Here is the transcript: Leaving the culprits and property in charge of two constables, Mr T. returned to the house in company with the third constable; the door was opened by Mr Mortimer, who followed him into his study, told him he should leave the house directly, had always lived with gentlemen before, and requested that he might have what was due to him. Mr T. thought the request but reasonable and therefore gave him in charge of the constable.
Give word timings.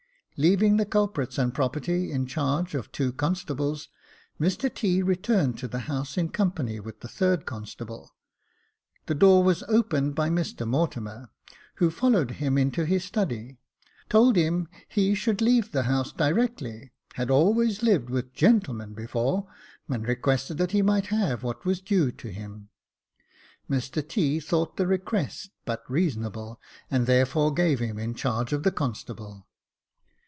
Leaving 0.37 0.77
the 0.77 0.87
culprits 0.87 1.37
and 1.37 1.53
property 1.53 2.11
in 2.11 2.25
charge 2.25 2.73
of 2.73 2.91
two 2.91 3.13
constables, 3.13 3.89
Mr 4.39 4.73
T. 4.73 5.03
returned 5.03 5.55
to 5.59 5.67
the 5.67 5.81
house 5.81 6.17
in 6.17 6.29
company 6.29 6.79
with 6.79 7.01
the 7.01 7.07
third 7.07 7.45
constable; 7.45 8.15
the 9.05 9.13
door 9.13 9.43
was 9.43 9.61
opened 9.67 10.15
by 10.15 10.31
Mr 10.31 10.67
Mortimer, 10.67 11.29
who 11.75 11.91
followed 11.91 12.31
him 12.31 12.57
into 12.57 12.85
his 12.85 13.03
study, 13.03 13.59
told 14.09 14.35
him 14.35 14.67
he 14.87 15.13
should 15.13 15.41
leave 15.43 15.71
the 15.71 15.83
house 15.83 16.11
directly, 16.11 16.91
had 17.13 17.29
always 17.29 17.83
lived 17.83 18.09
with 18.09 18.33
gentlemen 18.33 18.95
before, 18.95 19.45
and 19.87 20.07
requested 20.07 20.57
that 20.57 20.71
he 20.71 20.81
might 20.81 21.05
have 21.07 21.43
what 21.43 21.65
was 21.65 21.79
due 21.81 22.11
to 22.11 22.31
him. 22.31 22.69
Mr 23.69 24.01
T. 24.09 24.39
thought 24.39 24.75
the 24.75 24.87
request 24.87 25.51
but 25.65 25.83
reasonable 25.87 26.59
and 26.89 27.05
therefore 27.05 27.53
gave 27.53 27.77
him 27.77 27.99
in 27.99 28.15
charge 28.15 28.51
of 28.51 28.63
the 28.63 28.71
constable. 28.71 29.45